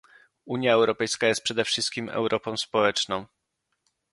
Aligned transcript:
Unia 0.45 0.73
Europejska 0.73 1.27
jest 1.27 1.41
przede 1.41 1.65
wszystkim 1.65 2.09
Europą 2.09 2.57
społeczną 2.57 3.25